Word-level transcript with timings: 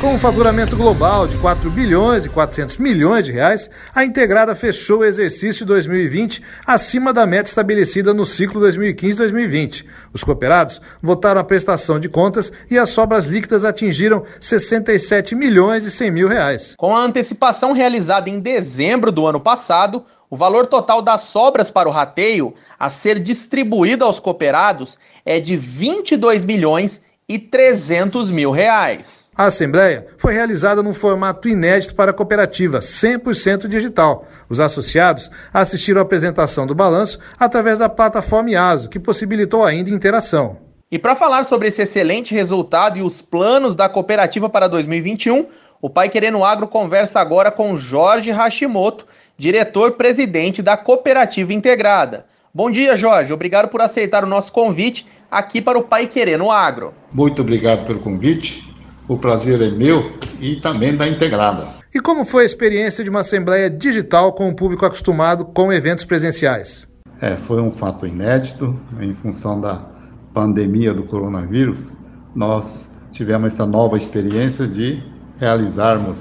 Com 0.00 0.14
um 0.14 0.18
faturamento 0.18 0.78
global 0.78 1.28
de 1.28 1.36
4 1.36 1.70
bilhões 1.70 2.24
e 2.24 2.28
400 2.30 2.78
milhões 2.78 3.26
de 3.26 3.32
reais, 3.32 3.68
a 3.94 4.02
Integrada 4.02 4.54
fechou 4.54 5.00
o 5.00 5.04
exercício 5.04 5.66
2020 5.66 6.42
acima 6.66 7.12
da 7.12 7.26
meta 7.26 7.50
estabelecida 7.50 8.14
no 8.14 8.24
ciclo 8.24 8.62
2015-2020. 8.62 9.84
Os 10.14 10.24
cooperados 10.24 10.80
votaram 11.02 11.38
a 11.38 11.44
prestação 11.44 12.00
de 12.00 12.08
contas 12.08 12.50
e 12.70 12.78
as 12.78 12.88
sobras 12.88 13.26
líquidas 13.26 13.62
atingiram 13.62 14.24
67 14.40 15.34
milhões 15.34 15.84
e 15.84 15.90
100 15.90 16.10
mil 16.10 16.28
reais. 16.28 16.74
Com 16.78 16.96
a 16.96 17.02
antecipação 17.02 17.72
realizada 17.72 18.30
em 18.30 18.40
dezembro 18.40 19.12
do 19.12 19.26
ano 19.26 19.38
passado, 19.38 20.06
o 20.30 20.36
valor 20.36 20.66
total 20.66 21.02
das 21.02 21.22
sobras 21.22 21.70
para 21.70 21.90
o 21.90 21.92
rateio 21.92 22.54
a 22.78 22.88
ser 22.88 23.20
distribuído 23.20 24.02
aos 24.06 24.18
cooperados 24.18 24.96
é 25.26 25.38
de 25.38 25.58
22 25.58 26.42
milhões 26.46 27.02
e 27.30 27.38
300 27.38 28.28
mil 28.28 28.50
reais. 28.50 29.30
A 29.36 29.44
Assembleia 29.44 30.08
foi 30.18 30.34
realizada 30.34 30.82
num 30.82 30.92
formato 30.92 31.48
inédito 31.48 31.94
para 31.94 32.10
a 32.10 32.14
cooperativa, 32.14 32.80
100% 32.80 33.68
digital. 33.68 34.26
Os 34.48 34.58
associados 34.58 35.30
assistiram 35.54 36.00
à 36.00 36.02
apresentação 36.02 36.66
do 36.66 36.74
balanço 36.74 37.20
através 37.38 37.78
da 37.78 37.88
plataforma 37.88 38.50
IASO, 38.50 38.88
que 38.88 38.98
possibilitou 38.98 39.64
ainda 39.64 39.90
interação. 39.90 40.56
E 40.90 40.98
para 40.98 41.14
falar 41.14 41.44
sobre 41.44 41.68
esse 41.68 41.80
excelente 41.80 42.34
resultado 42.34 42.98
e 42.98 43.02
os 43.02 43.22
planos 43.22 43.76
da 43.76 43.88
cooperativa 43.88 44.50
para 44.50 44.66
2021, 44.66 45.46
o 45.80 45.88
Pai 45.88 46.08
Querendo 46.08 46.42
Agro 46.42 46.66
conversa 46.66 47.20
agora 47.20 47.52
com 47.52 47.76
Jorge 47.76 48.32
Hashimoto, 48.32 49.06
diretor-presidente 49.38 50.62
da 50.62 50.76
Cooperativa 50.76 51.54
Integrada. 51.54 52.26
Bom 52.52 52.68
dia, 52.68 52.96
Jorge. 52.96 53.32
Obrigado 53.32 53.68
por 53.68 53.80
aceitar 53.80 54.24
o 54.24 54.26
nosso 54.26 54.52
convite 54.52 55.06
aqui 55.30 55.62
para 55.62 55.78
o 55.78 55.84
Pai 55.84 56.08
Querer 56.08 56.36
no 56.36 56.50
Agro. 56.50 56.92
Muito 57.12 57.42
obrigado 57.42 57.86
pelo 57.86 58.00
convite. 58.00 58.68
O 59.06 59.16
prazer 59.16 59.62
é 59.62 59.70
meu 59.70 60.12
e 60.40 60.56
também 60.56 60.96
da 60.96 61.06
Integrada. 61.06 61.68
E 61.94 62.00
como 62.00 62.24
foi 62.24 62.42
a 62.42 62.46
experiência 62.46 63.04
de 63.04 63.10
uma 63.10 63.20
assembleia 63.20 63.70
digital 63.70 64.32
com 64.32 64.48
o 64.48 64.54
público 64.54 64.84
acostumado 64.84 65.44
com 65.44 65.72
eventos 65.72 66.04
presenciais? 66.04 66.88
É, 67.20 67.36
foi 67.36 67.62
um 67.62 67.70
fato 67.70 68.04
inédito 68.04 68.76
em 69.00 69.14
função 69.14 69.60
da 69.60 69.86
pandemia 70.34 70.92
do 70.92 71.04
coronavírus. 71.04 71.86
Nós 72.34 72.84
tivemos 73.12 73.52
essa 73.52 73.64
nova 73.64 73.96
experiência 73.96 74.66
de 74.66 75.00
realizarmos 75.38 76.18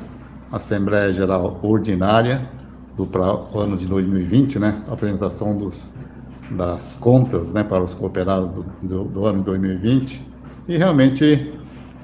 a 0.52 0.57
Assembleia 0.57 1.11
Geral 1.11 1.59
Ordinária 1.63 2.47
do 2.95 3.57
ano 3.57 3.77
de 3.77 3.85
2020, 3.88 4.59
né? 4.59 4.83
A 4.88 4.94
apresentação 4.94 5.55
dos 5.57 5.88
das 6.52 6.95
contas 6.95 7.52
né, 7.52 7.64
para 7.64 7.83
os 7.83 7.94
cooperados 7.94 8.52
do, 8.52 8.64
do, 8.81 9.03
do 9.05 9.25
ano 9.25 9.44
2020 9.44 10.28
e 10.67 10.78
realmente 10.78 11.53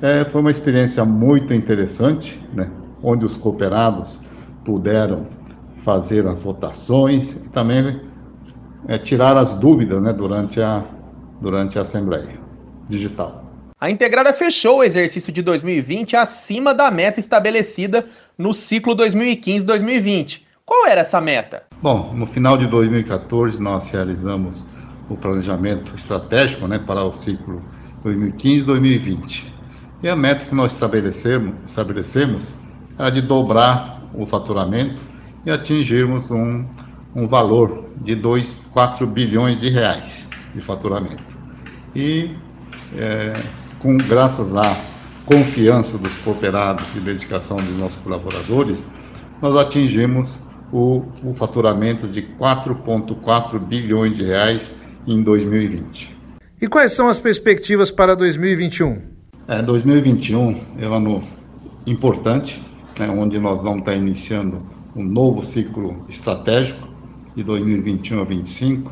é, 0.02 0.26
foi 0.26 0.42
uma 0.42 0.52
experiência 0.52 1.04
muito 1.06 1.54
interessante, 1.54 2.40
né, 2.54 2.70
onde 3.02 3.26
os 3.26 3.38
cooperados 3.38 4.20
puderam 4.64 5.28
fazer 5.84 6.26
as 6.28 6.42
votações 6.42 7.32
e 7.34 7.50
também 7.50 8.02
é, 8.88 8.98
tirar 8.98 9.38
as 9.38 9.56
dúvidas 9.56 10.02
né, 10.02 10.12
durante, 10.12 10.62
a, 10.62 10.84
durante 11.42 11.78
a 11.78 11.84
Assembleia 11.84 12.40
Digital. 12.88 13.44
A 13.80 13.90
Integrada 13.92 14.32
fechou 14.32 14.78
o 14.78 14.84
exercício 14.84 15.32
de 15.32 15.42
2020 15.42 16.16
acima 16.16 16.74
da 16.74 16.90
meta 16.90 17.20
estabelecida 17.20 18.06
no 18.38 18.54
ciclo 18.54 18.96
2015-2020. 18.96 20.45
Era 20.88 21.02
essa 21.02 21.19
meta? 21.19 21.64
Bom, 21.81 22.14
no 22.14 22.28
final 22.28 22.58
de 22.58 22.67
2014 22.67 23.59
nós 23.59 23.88
realizamos 23.89 24.67
o 25.09 25.17
planejamento 25.17 25.96
estratégico 25.96 26.68
né, 26.68 26.78
para 26.78 27.03
o 27.03 27.12
ciclo 27.13 27.62
2015-2020. 28.03 29.45
E 30.03 30.07
a 30.07 30.16
meta 30.16 30.45
que 30.45 30.53
nós 30.53 30.74
estabelecemos, 30.74 31.56
estabelecemos 31.66 32.56
era 33.00 33.09
de 33.09 33.22
dobrar 33.22 34.00
o 34.13 34.28
faturamento 34.28 35.03
e 35.44 35.50
atingirmos 35.50 36.29
um, 36.29 36.66
um 37.16 37.28
valor 37.28 37.85
de 38.01 38.13
2, 38.13 38.62
4 38.72 39.07
bilhões 39.07 39.59
de 39.59 39.69
reais 39.69 40.25
de 40.53 40.62
faturamento. 40.62 41.35
E 41.95 42.31
é, 42.95 43.41
com, 43.79 43.97
graças 43.97 44.56
à 44.56 44.78
confiança 45.25 45.97
dos 45.97 46.16
cooperados 46.19 46.85
e 46.95 47.00
dedicação 47.00 47.57
dos 47.57 47.75
nossos 47.75 47.97
colaboradores, 48.03 48.85
nós 49.41 49.57
atingimos 49.57 50.44
o, 50.72 51.03
o 51.24 51.34
faturamento 51.34 52.08
de 52.08 52.22
4,4 52.22 53.59
bilhões 53.59 54.16
de 54.16 54.24
reais 54.24 54.74
em 55.08 55.22
2020. 55.22 56.16
E 56.62 56.68
quais 56.68 56.94
são 56.94 57.08
as 57.08 57.20
perspectivas 57.20 57.92
para 57.92 58.16
2021? 58.16 59.02
É, 59.48 59.62
2021 59.62 60.62
é 60.80 60.88
um 60.88 60.94
ano 60.94 61.24
importante, 61.86 62.62
né, 62.98 63.09
onde 63.09 63.38
nós 63.40 63.62
vamos 63.62 63.80
estar 63.80 63.96
iniciando 63.96 64.62
um 64.96 65.04
novo 65.04 65.44
ciclo 65.44 66.06
estratégico 66.08 66.88
de 67.36 67.44
2021 67.44 68.22
a 68.22 68.24
2025. 68.24 68.92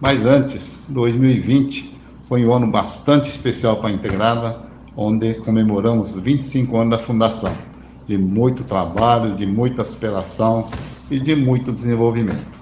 Mas 0.00 0.24
antes, 0.26 0.74
2020 0.88 1.94
foi 2.28 2.44
um 2.44 2.52
ano 2.52 2.66
bastante 2.66 3.28
especial 3.28 3.76
para 3.76 3.88
a 3.88 3.92
Integrada, 3.92 4.58
onde 4.96 5.34
comemoramos 5.34 6.12
25 6.14 6.76
anos 6.76 6.98
da 6.98 6.98
fundação, 6.98 7.54
de 8.06 8.18
muito 8.18 8.64
trabalho, 8.64 9.34
de 9.34 9.46
muita 9.46 9.84
superação 9.84 10.66
e 11.10 11.18
de 11.20 11.34
muito 11.34 11.72
desenvolvimento. 11.72 12.58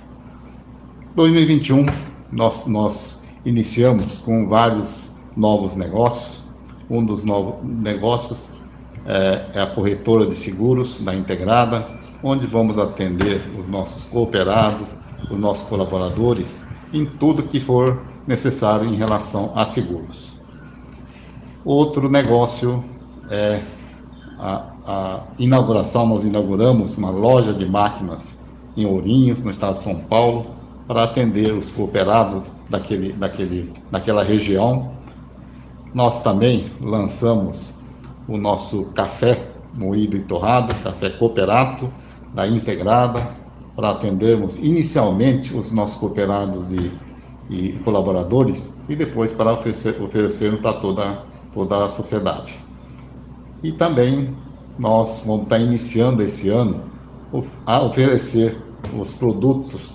2021, 1.15 1.87
nós, 2.31 2.67
nós 2.67 3.23
iniciamos 3.45 4.19
com 4.19 4.49
vários 4.49 5.11
novos 5.37 5.75
negócios. 5.75 6.43
Um 6.91 7.05
dos 7.05 7.25
novos 7.25 7.65
negócios 7.65 8.39
é, 9.07 9.47
é 9.55 9.61
a 9.61 9.67
corretora 9.67 10.27
de 10.27 10.37
seguros 10.37 10.99
da 11.01 11.15
Integrada, 11.15 11.87
onde 12.23 12.47
vamos 12.47 12.79
atender 12.79 13.43
os 13.59 13.69
nossos 13.69 14.05
cooperados, 14.05 14.89
os 15.31 15.39
nossos 15.39 15.69
colaboradores, 15.69 16.61
em 16.93 17.07
tudo 17.07 17.43
que 17.43 17.61
for 17.61 18.03
necessário 18.27 18.89
em 18.89 18.97
relação 18.97 19.53
a 19.55 19.67
seguros. 19.67 20.33
Outro 21.65 22.09
negócio 22.09 22.85
é 23.31 23.63
a 24.39 24.72
a 24.87 25.25
inauguração, 25.39 26.07
nós 26.07 26.25
inauguramos 26.25 26.97
uma 26.97 27.11
loja 27.11 27.53
de 27.53 27.65
máquinas 27.65 28.39
em 28.77 28.85
Ourinhos, 28.85 29.43
no 29.45 29.51
estado 29.51 29.75
de 29.75 29.81
São 29.81 30.01
Paulo, 30.01 30.47
para 30.87 31.05
atender 31.05 31.53
os 31.53 31.71
cooperados 31.71 32.45
daquele, 32.69 33.13
daquele, 33.13 33.73
daquela 33.91 34.23
região. 34.23 34.93
Nós 35.95 36.23
também 36.23 36.73
lançamos 36.81 37.73
o 38.27 38.37
nosso 38.37 38.87
café 38.93 39.49
moído 39.77 40.17
e 40.17 40.21
torrado, 40.21 40.75
café 40.83 41.11
cooperato 41.11 41.89
da 42.35 42.47
Integrada, 42.47 43.29
para 43.75 43.91
atendermos 43.91 44.59
inicialmente 44.59 45.55
os 45.55 45.71
nossos 45.71 45.97
cooperados 45.97 46.71
e, 46.73 46.93
e 47.49 47.73
colaboradores 47.85 48.71
e 48.89 48.97
depois 48.97 49.33
para 49.33 49.53
oferecer, 49.53 50.01
oferecermos 50.03 50.61
para 50.61 50.75
toda, 50.75 51.23
toda 51.53 51.85
a 51.85 51.91
sociedade. 51.91 52.59
E 53.63 53.73
também 53.73 54.35
nós 54.83 55.23
vamos 55.25 55.45
estar 55.45 55.61
iniciando 55.61 56.25
esse 56.25 56.49
ano 56.49 56.83
a 57.65 57.81
oferecer 57.83 58.57
os 58.99 59.13
produtos 59.13 59.95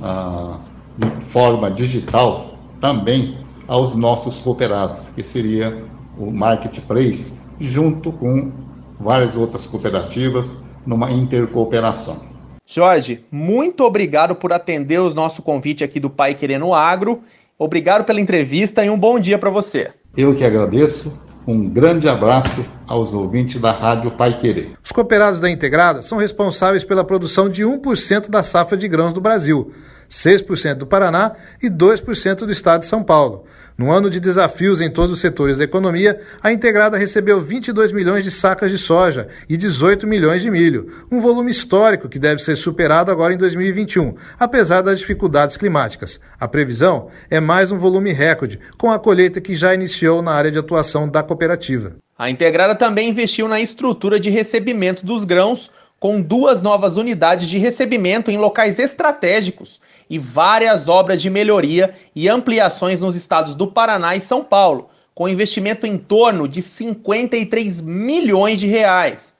ah, 0.00 0.58
de 0.96 1.10
forma 1.26 1.68
digital 1.72 2.56
também 2.80 3.36
aos 3.66 3.96
nossos 3.96 4.38
cooperados, 4.38 5.00
que 5.10 5.24
seria 5.24 5.84
o 6.16 6.30
Marketplace, 6.30 7.32
junto 7.60 8.12
com 8.12 8.52
várias 9.00 9.36
outras 9.36 9.66
cooperativas 9.66 10.56
numa 10.86 11.10
intercooperação. 11.10 12.22
Jorge, 12.64 13.24
muito 13.32 13.82
obrigado 13.82 14.36
por 14.36 14.52
atender 14.52 15.00
o 15.00 15.12
nosso 15.12 15.42
convite 15.42 15.82
aqui 15.82 15.98
do 15.98 16.08
Pai 16.08 16.34
Querendo 16.34 16.72
Agro. 16.72 17.22
Obrigado 17.58 18.04
pela 18.04 18.20
entrevista 18.20 18.84
e 18.84 18.90
um 18.90 18.98
bom 18.98 19.18
dia 19.18 19.36
para 19.36 19.50
você. 19.50 19.90
Eu 20.16 20.32
que 20.32 20.44
agradeço 20.44 21.12
um 21.48 21.66
grande 21.66 22.06
abraço 22.06 22.62
aos 22.86 23.14
ouvintes 23.14 23.58
da 23.58 23.72
Rádio 23.72 24.10
Pai 24.10 24.36
Querer. 24.36 24.72
Os 24.84 24.92
cooperados 24.92 25.40
da 25.40 25.48
Integrada 25.48 26.02
são 26.02 26.18
responsáveis 26.18 26.84
pela 26.84 27.02
produção 27.02 27.48
de 27.48 27.64
1% 27.64 28.28
da 28.28 28.42
safra 28.42 28.76
de 28.76 28.86
grãos 28.86 29.14
do 29.14 29.20
Brasil, 29.20 29.72
6% 30.08 30.74
do 30.74 30.86
Paraná 30.86 31.32
e 31.62 31.68
2% 31.68 32.38
do 32.38 32.52
estado 32.52 32.80
de 32.80 32.86
São 32.86 33.02
Paulo. 33.02 33.46
No 33.78 33.92
ano 33.92 34.10
de 34.10 34.18
desafios 34.18 34.80
em 34.80 34.90
todos 34.90 35.12
os 35.12 35.20
setores 35.20 35.58
da 35.58 35.62
economia, 35.62 36.20
a 36.42 36.50
Integrada 36.50 36.98
recebeu 36.98 37.40
22 37.40 37.92
milhões 37.92 38.24
de 38.24 38.30
sacas 38.32 38.72
de 38.72 38.78
soja 38.78 39.28
e 39.48 39.56
18 39.56 40.04
milhões 40.04 40.42
de 40.42 40.50
milho, 40.50 40.92
um 41.12 41.20
volume 41.20 41.52
histórico 41.52 42.08
que 42.08 42.18
deve 42.18 42.42
ser 42.42 42.56
superado 42.56 43.12
agora 43.12 43.32
em 43.32 43.36
2021, 43.36 44.16
apesar 44.36 44.82
das 44.82 44.98
dificuldades 44.98 45.56
climáticas. 45.56 46.18
A 46.40 46.48
previsão 46.48 47.08
é 47.30 47.38
mais 47.38 47.70
um 47.70 47.78
volume 47.78 48.12
recorde, 48.12 48.58
com 48.76 48.90
a 48.90 48.98
colheita 48.98 49.40
que 49.40 49.54
já 49.54 49.72
iniciou 49.72 50.22
na 50.22 50.32
área 50.32 50.50
de 50.50 50.58
atuação 50.58 51.08
da 51.08 51.22
cooperativa. 51.22 51.94
A 52.18 52.28
Integrada 52.28 52.74
também 52.74 53.08
investiu 53.08 53.46
na 53.46 53.60
estrutura 53.60 54.18
de 54.18 54.28
recebimento 54.28 55.06
dos 55.06 55.22
grãos, 55.22 55.70
com 56.00 56.20
duas 56.20 56.62
novas 56.62 56.96
unidades 56.96 57.48
de 57.48 57.58
recebimento 57.58 58.30
em 58.30 58.38
locais 58.38 58.78
estratégicos 58.78 59.80
e 60.08 60.18
várias 60.18 60.88
obras 60.88 61.20
de 61.20 61.28
melhoria 61.28 61.92
e 62.14 62.28
ampliações 62.28 63.00
nos 63.00 63.16
estados 63.16 63.54
do 63.54 63.66
Paraná 63.66 64.14
e 64.14 64.20
São 64.20 64.44
Paulo, 64.44 64.88
com 65.14 65.28
investimento 65.28 65.86
em 65.86 65.98
torno 65.98 66.46
de 66.46 66.62
53 66.62 67.80
milhões 67.80 68.60
de 68.60 68.66
reais. 68.66 69.34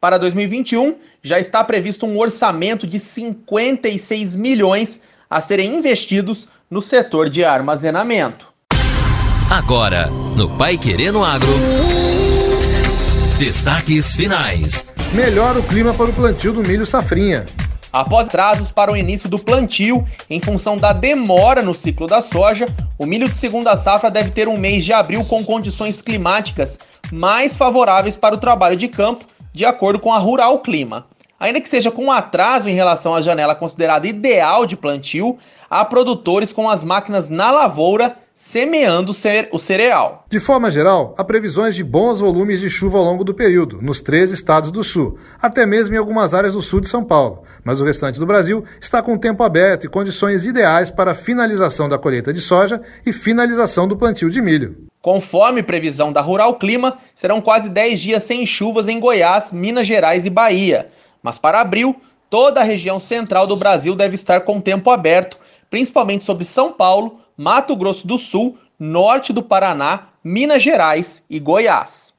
Para 0.00 0.16
2021, 0.16 0.96
já 1.22 1.38
está 1.38 1.62
previsto 1.62 2.06
um 2.06 2.18
orçamento 2.18 2.86
de 2.86 2.98
56 2.98 4.36
milhões 4.36 5.00
a 5.28 5.40
serem 5.40 5.76
investidos 5.76 6.48
no 6.70 6.80
setor 6.80 7.28
de 7.28 7.44
armazenamento. 7.44 8.48
Agora, 9.50 10.08
no 10.36 10.48
Pai 10.56 10.78
Querendo 10.78 11.22
Agro. 11.24 11.48
Destaques 13.38 14.14
finais. 14.14 14.88
Melhora 15.14 15.58
o 15.58 15.62
clima 15.62 15.94
para 15.94 16.10
o 16.10 16.12
plantio 16.12 16.52
do 16.52 16.62
milho 16.62 16.84
safrinha. 16.84 17.46
Após 17.90 18.28
prazos 18.28 18.70
para 18.70 18.92
o 18.92 18.96
início 18.96 19.26
do 19.26 19.38
plantio, 19.38 20.06
em 20.28 20.38
função 20.38 20.76
da 20.76 20.92
demora 20.92 21.62
no 21.62 21.74
ciclo 21.74 22.06
da 22.06 22.20
soja, 22.20 22.66
o 22.98 23.06
milho 23.06 23.26
de 23.26 23.34
segunda 23.34 23.74
safra 23.74 24.10
deve 24.10 24.30
ter 24.30 24.48
um 24.48 24.58
mês 24.58 24.84
de 24.84 24.92
abril 24.92 25.24
com 25.24 25.42
condições 25.42 26.02
climáticas 26.02 26.78
mais 27.10 27.56
favoráveis 27.56 28.18
para 28.18 28.34
o 28.34 28.38
trabalho 28.38 28.76
de 28.76 28.86
campo, 28.86 29.24
de 29.50 29.64
acordo 29.64 29.98
com 29.98 30.12
a 30.12 30.18
Rural 30.18 30.58
Clima. 30.58 31.06
Ainda 31.40 31.60
que 31.60 31.68
seja 31.70 31.90
com 31.90 32.12
atraso 32.12 32.68
em 32.68 32.74
relação 32.74 33.14
à 33.14 33.22
janela 33.22 33.54
considerada 33.54 34.06
ideal 34.06 34.66
de 34.66 34.76
plantio, 34.76 35.38
há 35.70 35.86
produtores 35.86 36.52
com 36.52 36.68
as 36.68 36.84
máquinas 36.84 37.30
na 37.30 37.50
lavoura 37.50 38.14
semeando 38.40 39.12
o 39.50 39.58
cereal. 39.58 40.24
De 40.30 40.38
forma 40.38 40.70
geral, 40.70 41.12
há 41.18 41.24
previsões 41.24 41.74
de 41.74 41.82
bons 41.82 42.20
volumes 42.20 42.60
de 42.60 42.70
chuva 42.70 42.96
ao 42.96 43.04
longo 43.04 43.24
do 43.24 43.34
período, 43.34 43.82
nos 43.82 44.00
três 44.00 44.30
estados 44.30 44.70
do 44.70 44.84
sul, 44.84 45.18
até 45.42 45.66
mesmo 45.66 45.96
em 45.96 45.98
algumas 45.98 46.32
áreas 46.32 46.54
do 46.54 46.62
sul 46.62 46.80
de 46.80 46.88
São 46.88 47.04
Paulo. 47.04 47.42
Mas 47.64 47.80
o 47.80 47.84
restante 47.84 48.20
do 48.20 48.24
Brasil 48.24 48.64
está 48.80 49.02
com 49.02 49.18
tempo 49.18 49.42
aberto 49.42 49.84
e 49.84 49.88
condições 49.88 50.46
ideais 50.46 50.88
para 50.88 51.10
a 51.10 51.16
finalização 51.16 51.88
da 51.88 51.98
colheita 51.98 52.32
de 52.32 52.40
soja 52.40 52.80
e 53.04 53.12
finalização 53.12 53.88
do 53.88 53.96
plantio 53.96 54.30
de 54.30 54.40
milho. 54.40 54.86
Conforme 55.02 55.60
previsão 55.60 56.12
da 56.12 56.20
Rural 56.20 56.58
Clima, 56.58 56.96
serão 57.16 57.40
quase 57.40 57.68
10 57.68 58.00
dias 58.00 58.22
sem 58.22 58.46
chuvas 58.46 58.86
em 58.86 59.00
Goiás, 59.00 59.52
Minas 59.52 59.86
Gerais 59.86 60.24
e 60.24 60.30
Bahia. 60.30 60.88
Mas 61.20 61.38
para 61.38 61.60
abril, 61.60 61.96
toda 62.30 62.60
a 62.60 62.64
região 62.64 63.00
central 63.00 63.48
do 63.48 63.56
Brasil 63.56 63.96
deve 63.96 64.14
estar 64.14 64.42
com 64.42 64.60
tempo 64.60 64.90
aberto, 64.90 65.36
principalmente 65.70 66.24
sobre 66.24 66.44
São 66.44 66.72
Paulo, 66.72 67.20
Mato 67.36 67.76
Grosso 67.76 68.06
do 68.06 68.18
Sul, 68.18 68.58
norte 68.78 69.32
do 69.32 69.42
Paraná, 69.42 70.08
Minas 70.22 70.62
Gerais 70.62 71.22
e 71.28 71.38
Goiás. 71.38 72.12